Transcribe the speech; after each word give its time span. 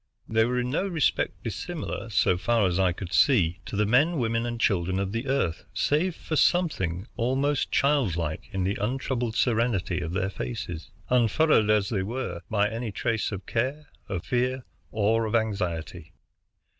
They 0.27 0.45
were 0.45 0.57
in 0.59 0.71
no 0.71 0.87
respect 0.87 1.43
dissimilar, 1.43 2.09
so 2.09 2.35
far 2.35 2.65
as 2.65 2.79
I 2.79 2.91
could 2.91 3.13
see, 3.13 3.59
to 3.67 3.75
the 3.75 3.85
men, 3.85 4.17
women, 4.17 4.47
and 4.47 4.59
children 4.59 4.97
of 4.97 5.11
the 5.11 5.27
Earth, 5.27 5.63
save 5.75 6.15
for 6.15 6.35
something 6.35 7.05
almost 7.17 7.71
childlike 7.71 8.49
in 8.51 8.63
the 8.63 8.79
untroubled 8.81 9.35
serenity 9.35 9.99
of 10.01 10.13
their 10.13 10.31
faces, 10.31 10.89
unfurrowed 11.11 11.69
as 11.69 11.89
they 11.89 12.01
were 12.01 12.41
by 12.49 12.67
any 12.67 12.91
trace 12.91 13.31
of 13.31 13.45
care, 13.45 13.89
of 14.09 14.25
fear, 14.25 14.65
or 14.89 15.27
of 15.27 15.35
anxiety. 15.35 16.13